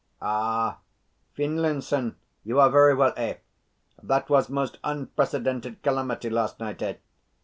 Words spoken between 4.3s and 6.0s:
was most unprecedented